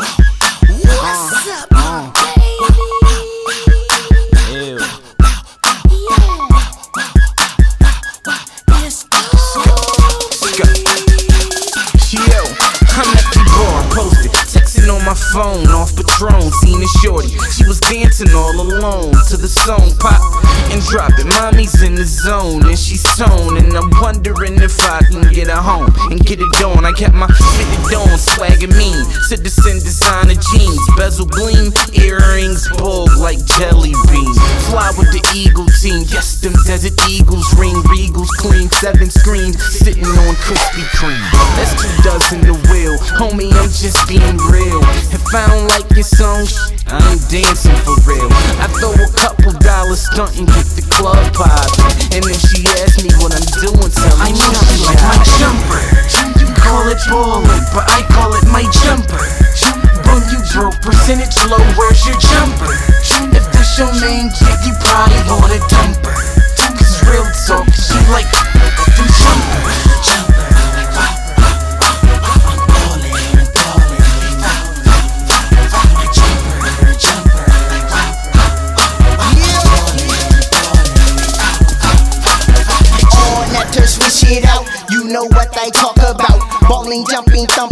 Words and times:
What's 0.00 1.46
up, 1.46 1.68
baby? 4.48 4.80
Let's 8.68 9.04
go. 9.04 9.20
Go. 10.56 10.64
Yo, 12.10 12.42
I'm 12.96 13.12
at 13.12 13.28
the 13.30 13.42
bar, 13.54 13.80
posted, 13.92 14.32
texting 14.48 14.88
on 14.88 15.04
my 15.04 15.14
phone, 15.14 15.68
off 15.68 15.94
Patron, 15.94 16.50
seen 16.64 16.82
a 16.82 16.86
shorty. 17.04 17.28
She 17.52 17.64
was 17.66 17.78
dancing 17.80 18.32
all 18.34 18.58
alone 18.58 19.12
to 19.28 19.36
the 19.36 19.48
song 19.48 19.92
pop 20.00 20.20
and 20.72 20.82
drop 20.82 21.12
it. 21.18 21.26
Mommy's 21.26 21.82
in 21.82 21.94
the 21.94 22.04
zone 22.04 22.66
and 22.66 22.78
she's 22.78 23.02
sewn, 23.14 23.58
and 23.58 23.76
I'm 23.76 23.90
wondering 24.00 24.60
if 24.62 24.80
I 24.80 25.02
can 25.04 25.22
get 25.32 25.48
her 25.48 25.60
home 25.60 25.92
and 26.10 26.24
get 26.24 26.40
it 26.40 26.62
on. 26.64 26.84
I 26.84 26.92
kept 26.92 27.14
my 27.14 27.28
fitted 27.28 27.94
on, 27.94 28.18
swagger 28.18 28.68
mean, 28.74 28.89
citizen 29.26 29.78
designer 29.80 30.38
jeans, 30.52 30.80
bezel 30.96 31.26
gleam, 31.26 31.72
earrings, 31.94 32.68
bulb 32.78 33.10
like 33.18 33.38
jelly 33.58 33.94
beans. 34.10 34.38
Fly 34.68 34.90
with 34.98 35.10
the 35.10 35.22
eagle 35.34 35.66
team, 35.82 36.04
yes, 36.08 36.40
them 36.40 36.54
desert 36.66 36.94
eagles 37.08 37.46
ring, 37.58 37.76
regals 37.90 38.30
clean, 38.38 38.68
seven 38.70 39.10
screens, 39.10 39.58
sitting 39.62 40.06
on 40.06 40.34
Krispy 40.42 40.84
Kreme. 40.96 41.22
That's 41.56 41.74
two 41.78 41.90
dozen 42.02 42.40
the 42.42 42.54
wheel, 42.70 42.96
homie, 43.18 43.52
I'm 43.54 43.70
just 43.70 44.06
being 44.08 44.38
real. 44.50 44.82
If 45.14 45.22
I 45.34 45.46
don't 45.50 45.68
like 45.68 45.88
your 45.94 46.06
song, 46.06 46.46
I 46.90 46.98
ain't 47.06 47.22
dancing 47.30 47.78
for 47.86 47.94
real. 48.02 48.30
I 48.58 48.66
throw 48.82 48.90
a 48.90 49.08
couple 49.14 49.54
dollars 49.62 50.10
stunt 50.10 50.34
and 50.38 50.46
get 50.50 50.66
the 50.74 50.82
club 50.90 51.22
poppin'. 51.38 52.18
And 52.18 52.26
if 52.26 52.40
she 52.50 52.66
asks 52.82 52.98
me 52.98 53.14
what 53.22 53.30
I'm 53.30 53.46
doing, 53.62 53.90
tell 53.94 54.10
her 54.10 54.26
I 54.26 54.34
know 54.34 54.50
she 54.66 54.76
like 54.82 54.98
my 54.98 55.18
jumper. 55.38 55.82
You 56.42 56.50
call 56.58 56.90
it 56.90 56.98
ballin', 57.06 57.46
but 57.70 57.86
I 57.86 58.02
call 58.10 58.34
it 58.34 58.42
percentage 61.10 61.50
low, 61.50 61.58
where's 61.76 62.06
your 62.06 62.16
jumper? 62.18 62.70
If 63.34 63.44
that's 63.50 63.78
your 63.78 63.90
main 64.00 64.30
chick, 64.30 64.54
you 64.64 64.74
probably 64.78 65.18
want 65.26 65.50
a 65.50 65.58
dumper. 65.66 66.14
Cause 66.56 67.02
real 67.02 67.26
talk, 67.46 67.66
she 67.74 67.98
like 68.14 68.30
them 68.30 68.46
jumper. 69.18 69.74
Jumper. 70.06 70.46
Ballin', 72.22 73.10
ballin'. 73.58 73.90
Jumper, 76.14 76.94
jumper. 77.02 77.50
on 83.18 83.50
that 83.52 83.68
to 83.72 83.82
switch 83.86 84.30
it 84.30 84.44
out. 84.44 84.64
You 84.90 85.04
know 85.10 85.24
what 85.24 85.50
I 85.58 85.70
talk 85.70 85.96
about. 85.98 86.38
Balling, 86.68 87.04
jumping, 87.10 87.46
thumping, 87.48 87.69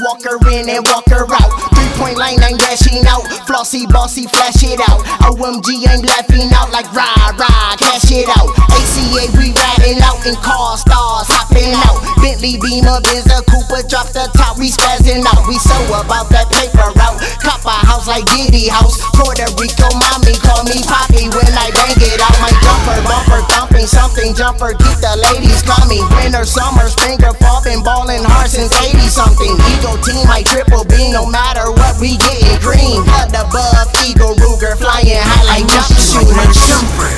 walk 0.00 0.22
her 0.24 0.38
in 0.54 0.68
and 0.70 0.80
walk 0.88 1.04
her 1.12 1.26
out. 1.28 1.52
Three 1.76 1.92
point 2.00 2.16
line, 2.16 2.40
I'm 2.40 2.56
dashing 2.56 3.04
out. 3.04 3.26
Flossy, 3.44 3.84
bossy, 3.86 4.24
flash 4.26 4.62
it 4.64 4.80
out. 4.88 5.04
OMG, 5.28 5.84
I'm 5.84 6.00
laughing 6.00 6.48
out 6.54 6.72
like 6.72 6.88
rah, 6.96 7.36
rah, 7.36 7.76
cash 7.76 8.08
it 8.08 8.30
out. 8.38 8.48
ACA, 8.72 9.22
we 9.36 9.52
riding 9.52 10.00
out 10.00 10.22
in 10.24 10.36
car 10.40 10.78
stars, 10.78 11.28
hopping 11.28 11.74
out. 11.84 12.00
Bentley 12.22 12.56
Beamer, 12.62 13.02
Benz, 13.02 13.28
a 13.28 13.42
Cooper, 13.44 13.82
drop 13.90 14.08
the 14.14 14.30
top, 14.38 14.56
we 14.56 14.70
spazzing 14.70 15.26
out. 15.26 15.44
We 15.44 15.58
so 15.58 15.76
about 15.92 16.30
that 16.30 16.48
paper 16.48 16.88
route. 16.94 17.18
Cop 17.42 17.60
a 17.66 17.76
house 17.84 18.06
like 18.06 18.24
Diddy 18.32 18.70
House. 18.70 18.96
Puerto 19.18 19.50
Rico, 19.58 19.88
mommy, 19.98 20.38
call 20.40 20.64
me 20.64 20.80
Poppy 20.86 21.28
when 21.28 21.50
I 21.52 21.68
bang 21.74 21.98
it 22.00 22.20
out. 22.22 22.36
My 22.40 22.52
jumper, 22.62 22.98
bumper, 23.04 23.42
thumping, 23.50 23.88
something, 23.90 24.32
jumper, 24.32 24.72
keep 24.78 24.98
the 25.02 25.12
ladies 25.18 25.60
coming. 25.66 26.06
Winter, 26.16 26.46
summer, 26.46 26.88
springer, 26.88 27.32
been 27.72 27.82
ballin' 27.82 28.22
hard 28.42 28.50
since 28.50 28.74
80 28.74 28.98
something. 29.06 29.54
Eagle 29.70 29.98
team, 30.02 30.26
my 30.26 30.42
triple 30.42 30.82
B, 30.84 31.14
no 31.14 31.26
matter 31.26 31.70
what, 31.70 31.94
we 32.02 32.18
get 32.18 32.42
getting 32.42 32.58
green. 32.58 32.98
Blood 33.06 33.30
above, 33.38 33.86
Eagle 34.02 34.34
Ruger, 34.34 34.74
flying 34.74 35.22
high 35.22 35.46
like 35.46 35.66
jump 35.70 35.86
like 36.18 36.30
my 36.34 36.46
jumper. 36.50 37.10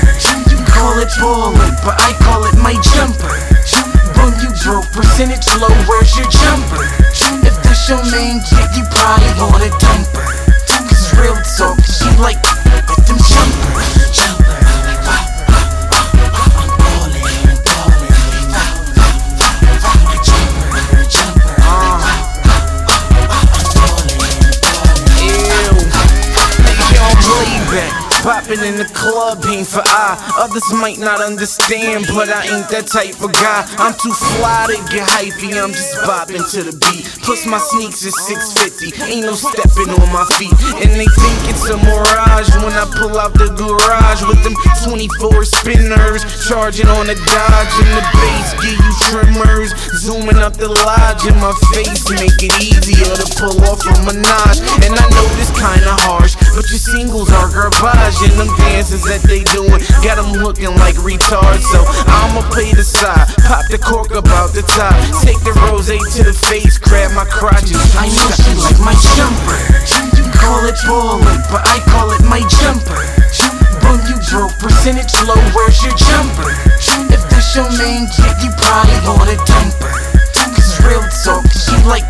You 0.52 0.60
call 0.68 1.00
it 1.00 1.08
ballin', 1.16 1.76
but 1.80 1.96
I 1.96 2.12
call 2.20 2.44
it 2.44 2.56
my 2.60 2.76
jumper. 2.92 3.32
When 4.20 4.36
you 4.44 4.52
broke, 4.60 4.88
percentage 4.92 5.48
low, 5.56 5.72
where's 5.88 6.12
your 6.12 6.28
jumper? 6.28 6.84
If 7.48 7.56
that's 7.64 7.88
your 7.88 8.04
main 8.12 8.44
chick, 8.44 8.68
you 8.76 8.84
probably 8.92 9.32
want 9.40 9.64
a 9.64 9.72
dumper. 9.80 10.28
Cause 10.68 11.08
real 11.16 11.38
talk, 11.56 11.80
Popping 28.24 28.64
in 28.64 28.80
the 28.80 28.88
club 28.96 29.44
ain't 29.52 29.68
for 29.68 29.84
I. 29.84 30.16
Others 30.40 30.72
might 30.80 30.96
not 30.96 31.20
understand, 31.20 32.08
but 32.08 32.32
I 32.32 32.48
ain't 32.56 32.72
that 32.72 32.88
type 32.88 33.20
of 33.20 33.28
guy. 33.36 33.68
I'm 33.76 33.92
too 34.00 34.16
fly 34.16 34.64
to 34.72 34.80
get 34.88 35.04
hypey, 35.04 35.52
I'm 35.60 35.76
just 35.76 35.92
bopping 36.08 36.40
to 36.40 36.64
the 36.64 36.72
beat. 36.72 37.04
Plus 37.20 37.44
my 37.44 37.60
sneaks 37.60 38.00
is 38.00 38.16
650, 38.24 39.12
ain't 39.12 39.28
no 39.28 39.36
stepping 39.36 39.92
on 39.92 40.08
my 40.08 40.24
feet. 40.40 40.56
And 40.80 40.96
they 40.96 41.04
think 41.04 41.36
it's 41.52 41.68
a 41.68 41.76
mirage 41.76 42.48
when 42.64 42.72
I 42.72 42.88
pull 42.96 43.12
out 43.20 43.36
the 43.36 43.52
garage 43.52 44.24
with 44.24 44.40
them 44.40 44.56
24 44.88 45.44
spinners, 45.44 46.24
charging 46.48 46.88
on 46.88 47.04
a 47.12 47.16
dodge 47.28 47.74
and 47.76 47.92
the 47.92 48.04
bass 48.08 48.48
give 48.56 48.80
you 48.80 48.92
tremors. 49.12 49.76
Zooming 50.00 50.40
up 50.40 50.56
the 50.56 50.72
lodge 50.72 51.28
in 51.28 51.36
my 51.44 51.52
face, 51.76 52.08
make 52.08 52.40
it 52.40 52.56
easier 52.56 53.12
to 53.20 53.26
pull 53.36 53.60
off 53.68 53.84
a 53.84 53.92
menage. 54.08 54.64
And 54.80 54.96
I 54.96 55.04
know 55.12 55.28
this 55.36 55.52
looking 60.44 60.76
like 60.76 60.92
retards, 61.00 61.64
so 61.72 61.80
I'ma 62.04 62.44
play 62.52 62.68
the 62.76 62.84
side. 62.84 63.24
Pop 63.48 63.64
the 63.72 63.80
cork 63.80 64.12
about 64.12 64.52
the 64.52 64.60
top. 64.76 64.92
Take 65.24 65.40
the 65.40 65.56
rose 65.64 65.88
to 65.88 66.20
the 66.20 66.36
face, 66.36 66.76
grab 66.76 67.16
my 67.16 67.24
crotches. 67.24 67.80
I 67.96 68.12
know 68.12 68.28
she 68.36 68.52
like 68.60 68.76
my 68.84 68.92
jumper. 69.16 69.56
You 70.20 70.24
call 70.36 70.60
it 70.68 70.76
ballin', 70.84 71.40
but 71.48 71.64
I 71.64 71.80
call 71.88 72.12
it 72.12 72.20
my 72.28 72.44
jumper. 72.60 73.00
Boom, 73.80 73.96
you 74.04 74.20
broke, 74.28 74.52
percentage 74.60 75.16
low, 75.24 75.40
where's 75.56 75.80
your 75.80 75.96
jumper? 75.96 76.52
If 77.08 77.24
this 77.32 77.56
your 77.56 77.68
main 77.80 78.04
gig, 78.12 78.36
you 78.44 78.52
probably 78.60 79.00
oughta 79.08 79.40
dump 79.48 79.72
her. 79.80 79.96
Cause 80.36 80.76
real 80.84 81.00
talk, 81.24 81.48
she 81.56 81.72
like 81.88 82.04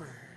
helper. 0.00 0.29